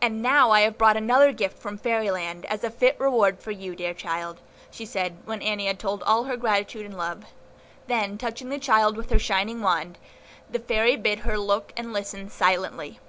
[0.00, 3.50] "And now have I brought another gift from Fairy Land, as a fit reward for
[3.50, 4.40] you, dear child,"
[4.70, 7.26] she said, when Annie had told all her gratitude and love;
[7.86, 9.98] then, touching the child with her shining wand,
[10.48, 13.00] the Fairy bid her look and listen silently.